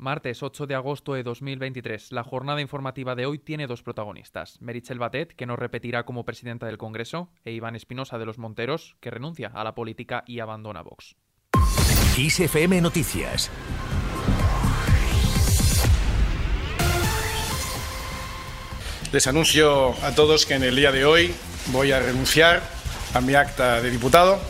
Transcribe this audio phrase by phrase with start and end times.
[0.00, 2.12] Martes 8 de agosto de 2023.
[2.12, 4.58] La jornada informativa de hoy tiene dos protagonistas.
[4.62, 8.96] Merichel Batet, que no repetirá como presidenta del Congreso, e Iván Espinosa de los Monteros,
[9.00, 11.16] que renuncia a la política y abandona Vox.
[12.16, 13.50] XFM Noticias.
[19.12, 21.34] Les anuncio a todos que en el día de hoy
[21.72, 22.62] voy a renunciar
[23.12, 24.40] a mi acta de diputado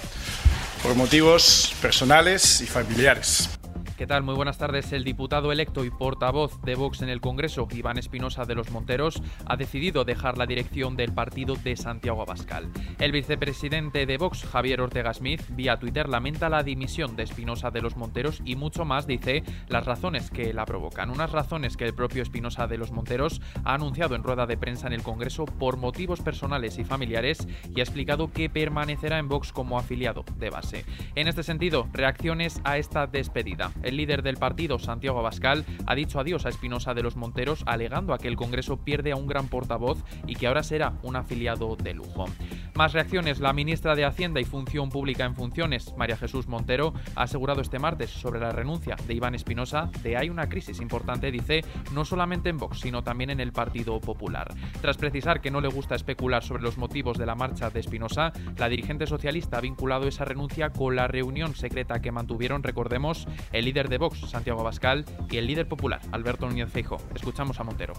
[0.85, 3.60] por motivos personales y familiares.
[4.01, 4.23] ¿Qué tal?
[4.23, 4.95] Muy buenas tardes.
[4.95, 9.23] El diputado electo y portavoz de Vox en el Congreso, Iván Espinosa de los Monteros,
[9.45, 12.71] ha decidido dejar la dirección del partido de Santiago Abascal.
[12.99, 17.82] El vicepresidente de Vox, Javier Ortega Smith, vía Twitter lamenta la dimisión de Espinosa de
[17.82, 21.11] los Monteros y mucho más dice las razones que la provocan.
[21.11, 24.87] Unas razones que el propio Espinosa de los Monteros ha anunciado en rueda de prensa
[24.87, 29.53] en el Congreso por motivos personales y familiares y ha explicado que permanecerá en Vox
[29.53, 30.87] como afiliado de base.
[31.17, 33.73] En este sentido, reacciones a esta despedida.
[33.97, 38.19] Líder del partido, Santiago Abascal, ha dicho adiós a Espinosa de los Monteros, alegando a
[38.19, 41.95] que el Congreso pierde a un gran portavoz y que ahora será un afiliado de
[41.95, 42.27] lujo.
[42.75, 43.41] Más reacciones.
[43.41, 47.78] La ministra de Hacienda y Función Pública en Funciones, María Jesús Montero, ha asegurado este
[47.78, 51.62] martes sobre la renuncia de Iván Espinosa de hay una crisis importante, dice,
[51.93, 54.53] no solamente en Vox, sino también en el Partido Popular.
[54.81, 58.33] Tras precisar que no le gusta especular sobre los motivos de la marcha de Espinosa,
[58.56, 63.65] la dirigente socialista ha vinculado esa renuncia con la reunión secreta que mantuvieron, recordemos, el
[63.65, 67.00] líder de Vox, Santiago Abascal, y el líder popular, Alberto Núñez Feijo.
[67.14, 67.95] Escuchamos a Montero.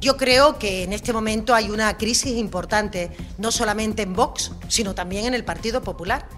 [0.00, 4.94] Yo creo que en este momento hay una crisis importante, no solamente en Vox, sino
[4.94, 6.28] también en el Partido Popular.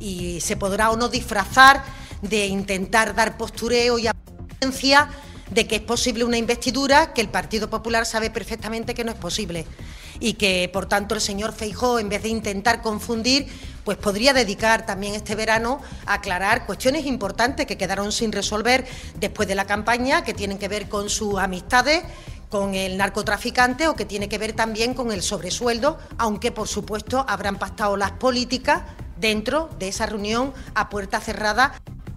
[0.00, 1.84] Y se podrá o no disfrazar
[2.22, 5.08] de intentar dar postureo y apariencia
[5.50, 9.18] de que es posible una investidura que el Partido Popular sabe perfectamente que no es
[9.18, 9.66] posible
[10.20, 13.46] y que por tanto el señor Feijó en vez de intentar confundir
[13.84, 18.86] pues podría dedicar también este verano a aclarar cuestiones importantes que quedaron sin resolver
[19.20, 22.02] después de la campaña, que tienen que ver con sus amistades
[22.54, 27.26] con el narcotraficante o que tiene que ver también con el sobresueldo, aunque por supuesto
[27.28, 28.82] habrán pactado las políticas
[29.18, 31.74] dentro de esa reunión a puerta cerrada.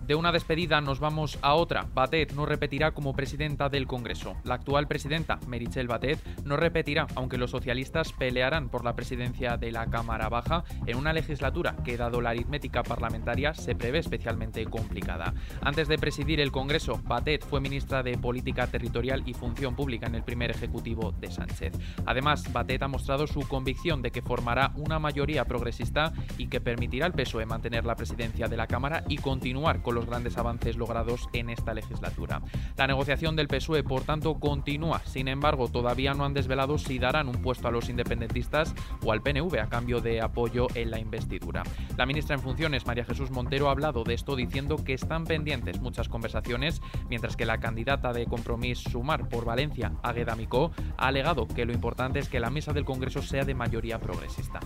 [0.08, 1.86] De una despedida nos vamos a otra.
[1.94, 4.38] Batet no repetirá como presidenta del Congreso.
[4.46, 9.70] La actual presidenta, Merichel Batet, no repetirá, aunque los socialistas pelearán por la presidencia de
[9.70, 15.34] la Cámara Baja en una legislatura que, dado la aritmética parlamentaria, se prevé especialmente complicada.
[15.62, 20.16] Antes de presidir el Congreso, Batet fue ministra de Política Territorial y Función Pública en
[20.16, 21.74] el primer ejecutivo de Sánchez.
[22.06, 27.08] Además, Batet ha mostrado su convicción de que formará una mayoría progresista y que permitirá
[27.08, 31.28] al PSOE mantener la presidencia de la Cámara y continuar con los grandes avances logrados
[31.34, 32.42] en esta legislatura.
[32.78, 35.02] La negociación del PSOE, por tanto, continúa.
[35.06, 39.22] Sin embargo, todavía no han desvelado si darán un puesto a los independentistas o al
[39.22, 41.64] PNV a cambio de apoyo en la investidura.
[41.98, 45.82] La ministra en funciones, María Jesús Montero, ha hablado de esto diciendo que están pendientes
[45.82, 51.48] muchas conversaciones, mientras que la candidata de compromiso Sumar por Valencia, Águeda Micó, ha alegado
[51.48, 54.60] que lo importante es que la mesa del Congreso sea de mayoría progresista.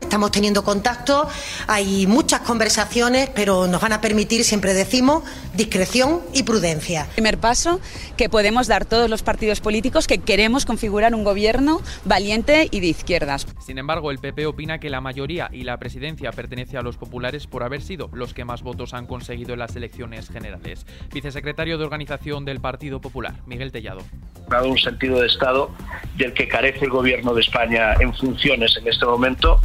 [0.00, 1.28] Estamos teniendo contacto,
[1.68, 5.22] hay muchas conversaciones, pero nos van a permitir, siempre decimos,
[5.54, 7.06] discreción y prudencia.
[7.14, 7.80] Primer paso
[8.16, 12.88] que podemos dar todos los partidos políticos que queremos configurar un gobierno valiente y de
[12.88, 13.46] izquierdas.
[13.64, 17.46] Sin embargo, el PP opina que la mayoría y la presidencia pertenece a los populares
[17.46, 20.86] por haber sido los que más votos han conseguido en las elecciones generales.
[21.12, 24.02] Vicesecretario de Organización del Partido Popular, Miguel Tellado.
[24.48, 25.70] Dado un sentido de Estado
[26.16, 29.60] del que carece el Gobierno de España en funciones en este momento.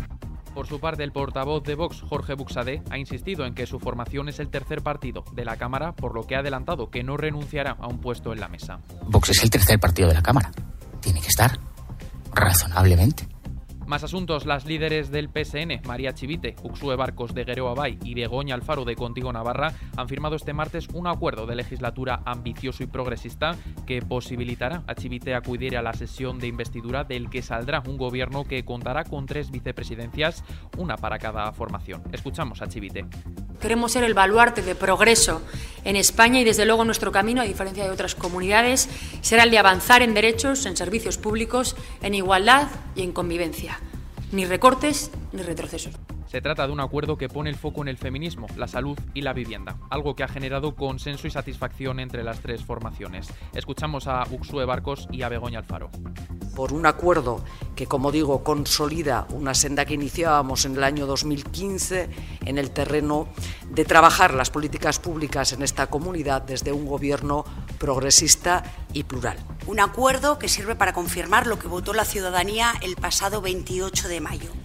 [0.55, 4.29] Por su parte, el portavoz de Vox, Jorge Buxade, ha insistido en que su formación
[4.29, 7.75] es el tercer partido de la Cámara, por lo que ha adelantado que no renunciará
[7.77, 8.79] a un puesto en la mesa.
[9.05, 10.51] Vox es el tercer partido de la Cámara.
[11.01, 11.59] Tiene que estar,
[12.33, 13.34] razonablemente.
[13.87, 18.55] Más asuntos, las líderes del PSN, María Chivite, Uxue Barcos de Guereo Abay y Begoña
[18.55, 23.55] Alfaro de Contigo Navarra, han firmado este martes un acuerdo de legislatura ambicioso y progresista
[23.85, 28.43] que posibilitará a Chivite acudir a la sesión de investidura del que saldrá un gobierno
[28.43, 30.43] que contará con tres vicepresidencias,
[30.77, 32.01] una para cada formación.
[32.11, 33.05] Escuchamos a Chivite.
[33.61, 35.43] Queremos ser el baluarte de progreso
[35.85, 38.89] en España y desde luego nuestro camino, a diferencia de otras comunidades,
[39.21, 43.79] será el de avanzar en derechos, en servicios públicos, en igualdad y en convivencia.
[44.31, 45.93] Ni recortes ni retrocesos.
[46.27, 49.21] Se trata de un acuerdo que pone el foco en el feminismo, la salud y
[49.21, 53.27] la vivienda, algo que ha generado consenso y satisfacción entre las tres formaciones.
[53.53, 55.89] Escuchamos a Uxue Barcos y a Begoña Alfaro.
[56.55, 57.43] Por un acuerdo
[57.75, 62.09] que, como digo, consolida una senda que iniciábamos en el año 2015
[62.45, 63.27] en el terreno
[63.69, 67.45] de trabajar las políticas públicas en esta comunidad desde un gobierno
[67.77, 68.63] progresista
[68.93, 69.37] y plural.
[69.67, 74.21] Un acuerdo que sirve para confirmar lo que votó la ciudadanía el pasado 28 de
[74.21, 74.64] mayo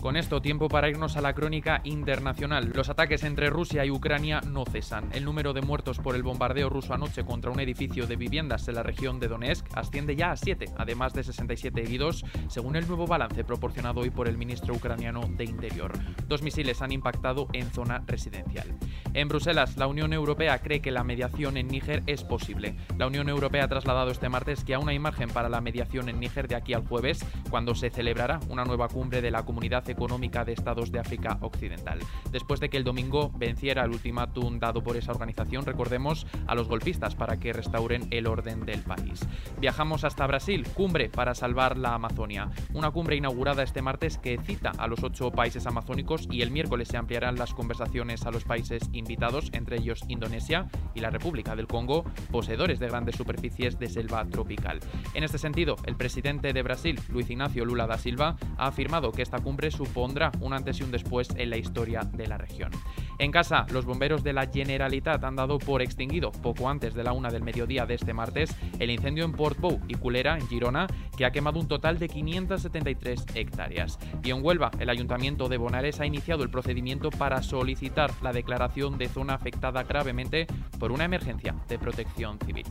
[0.00, 2.72] Con esto, tiempo para irnos a la crónica internacional.
[2.74, 5.10] Los ataques entre Rusia y Ucrania no cesan.
[5.12, 8.76] El número de muertos por el bombardeo ruso anoche contra un edificio de viviendas en
[8.76, 13.06] la región de Donetsk asciende ya a 7, además de 67 heridos, según el nuevo
[13.06, 15.92] balance proporcionado hoy por el ministro ucraniano de Interior.
[16.26, 18.74] Dos misiles han impactado en zona residencial.
[19.12, 22.74] En Bruselas, la Unión Europea cree que la mediación en Níger es posible.
[22.96, 26.20] La Unión Europea ha trasladado este martes que aún hay margen para la mediación en
[26.20, 30.44] Níger de aquí al jueves, cuando se celebrará una nueva cumbre de la Comunidad Económica
[30.44, 31.98] de Estados de África Occidental.
[32.30, 36.68] Después de que el domingo venciera el ultimátum dado por esa organización, recordemos, a los
[36.68, 39.20] golpistas para que restauren el orden del país.
[39.60, 42.50] Viajamos hasta Brasil, cumbre para salvar la Amazonia.
[42.72, 46.88] Una cumbre inaugurada este martes que cita a los ocho países amazónicos y el miércoles
[46.88, 51.66] se ampliarán las conversaciones a los países invitados, entre ellos Indonesia y la República del
[51.66, 54.80] Congo, poseedores de grandes superficies de selva tropical.
[55.14, 59.22] En este sentido, el presidente de Brasil, Luis Ignacio Lula da Silva, ha afirmado que
[59.22, 62.70] esta cumbre supondrá un antes y un después en la historia de la región.
[63.18, 67.14] En casa, los bomberos de la Generalitat han dado por extinguido, poco antes de la
[67.14, 70.86] una del mediodía de este martes, el incendio en Portbou y Culera, en Girona,
[71.16, 73.98] que ha quemado un total de 573 hectáreas.
[74.22, 78.98] Y en Huelva, el ayuntamiento de Bonares ha iniciado el procedimiento para solicitar la declaración
[78.98, 80.46] de zona afectada gravemente
[80.78, 82.66] por una emergencia de protección civil.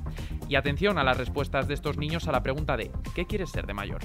[0.48, 3.66] Y atención a las respuestas de estos niños a la pregunta de ¿qué quieres ser
[3.66, 4.02] de mayor?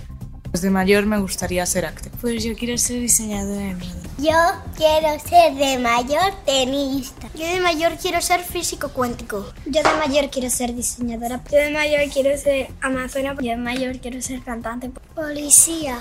[0.54, 2.12] Pues de mayor me gustaría ser actor.
[2.20, 3.92] Pues yo quiero ser diseñadora de moda.
[4.18, 7.28] Yo quiero ser de mayor tenista.
[7.34, 9.52] Yo de mayor quiero ser físico cuántico.
[9.66, 11.42] Yo de mayor quiero ser diseñadora.
[11.50, 13.34] Yo de mayor quiero ser amazona.
[13.34, 14.92] Yo de mayor quiero ser cantante.
[15.16, 15.98] Policía.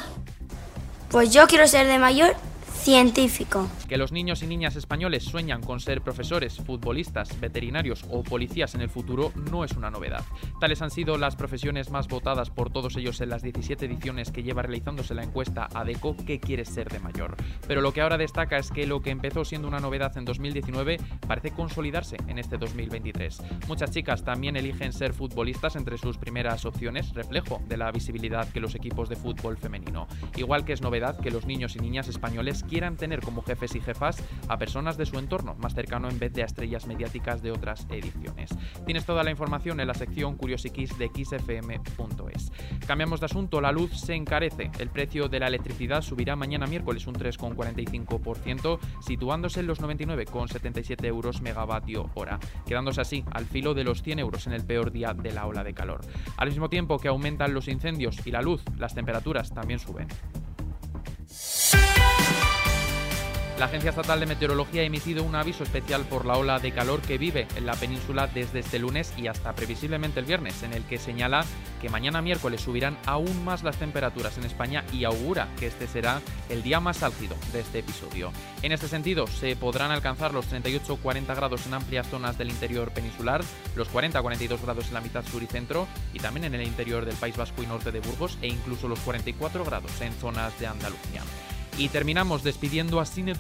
[1.10, 2.36] Pues yo quiero ser de mayor
[2.84, 3.70] científico.
[3.88, 8.82] Que los niños y niñas españoles sueñan con ser profesores, futbolistas, veterinarios o policías en
[8.82, 10.24] el futuro no es una novedad.
[10.60, 14.44] Tales han sido las profesiones más votadas por todos ellos en las 17 ediciones que
[14.44, 17.38] lleva realizándose la encuesta ADECO ¿Qué quieres ser de mayor?
[17.68, 21.00] Pero lo que ahora destaca es que lo que empezó siendo una novedad en 2019
[21.26, 23.42] parece consolidarse en este 2023.
[23.68, 28.60] Muchas chicas también eligen ser futbolistas entre sus primeras opciones, reflejo de la visibilidad que
[28.60, 30.08] los equipos de fútbol femenino.
[30.36, 33.82] Igual que es novedad que los niños y niñas españoles quieran tener como jefes y
[33.82, 34.18] jefas
[34.48, 37.86] a personas de su entorno más cercano en vez de a estrellas mediáticas de otras
[37.92, 38.50] ediciones.
[38.84, 42.52] Tienes toda la información en la sección Curiosiquis de xfm.es.
[42.88, 44.72] Cambiamos de asunto, la luz se encarece.
[44.80, 51.44] El precio de la electricidad subirá mañana miércoles un 3,45%, situándose en los 99,77 euros
[51.44, 55.32] megavatio hora, quedándose así al filo de los 100 euros en el peor día de
[55.32, 56.02] la ola de calor.
[56.38, 60.08] Al mismo tiempo que aumentan los incendios y la luz, las temperaturas también suben.
[63.60, 67.02] La Agencia Estatal de Meteorología ha emitido un aviso especial por la ola de calor
[67.02, 70.84] que vive en la península desde este lunes y hasta previsiblemente el viernes, en el
[70.84, 71.46] que señala
[71.80, 76.20] que mañana miércoles subirán aún más las temperaturas en España y augura que este será
[76.50, 78.32] el día más álgido de este episodio.
[78.64, 83.44] En este sentido, se podrán alcanzar los 38-40 grados en amplias zonas del interior peninsular,
[83.76, 87.16] los 40-42 grados en la mitad sur y centro y también en el interior del
[87.16, 91.22] País Vasco y norte de Burgos e incluso los 44 grados en zonas de Andalucía.
[91.78, 93.38] Y terminamos despidiendo a Sinead.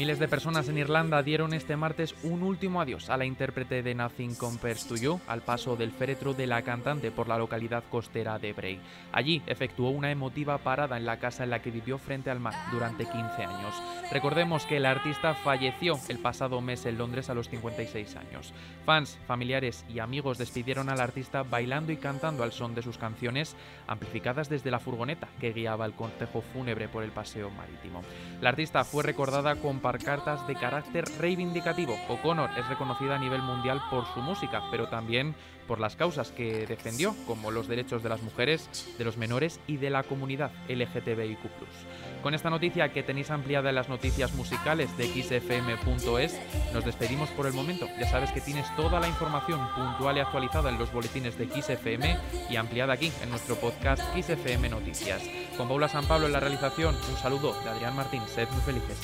[0.00, 3.94] Miles de personas en Irlanda dieron este martes un último adiós a la intérprete de
[3.94, 8.38] Nothing Compares to You al paso del féretro de la cantante por la localidad costera
[8.38, 8.80] de Bray.
[9.12, 12.54] Allí efectuó una emotiva parada en la casa en la que vivió frente al mar
[12.72, 13.74] durante 15 años.
[14.10, 18.54] Recordemos que el artista falleció el pasado mes en Londres a los 56 años.
[18.86, 23.54] Fans, familiares y amigos despidieron al artista bailando y cantando al son de sus canciones,
[23.86, 28.00] amplificadas desde la furgoneta que guiaba el cortejo fúnebre por el paseo marítimo.
[28.40, 31.94] La artista fue recordada con cartas de carácter reivindicativo.
[32.08, 35.34] O'Connor es reconocida a nivel mundial por su música, pero también
[35.70, 39.76] por las causas que defendió, como los derechos de las mujeres, de los menores y
[39.76, 41.38] de la comunidad LGTBIQ.
[42.24, 46.40] Con esta noticia que tenéis ampliada en las noticias musicales de xfm.es,
[46.72, 47.86] nos despedimos por el momento.
[48.00, 52.18] Ya sabes que tienes toda la información puntual y actualizada en los boletines de XFM
[52.50, 55.22] y ampliada aquí en nuestro podcast XFM Noticias.
[55.56, 58.22] Con Paula San Pablo en la realización, un saludo de Adrián Martín.
[58.26, 58.98] Sed muy felices.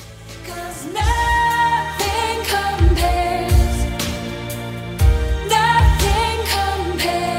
[6.97, 7.36] compare